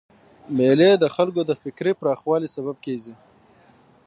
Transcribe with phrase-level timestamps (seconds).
[0.57, 3.13] مېلې د خلکو د فکري پراخوالي سبب کېږي.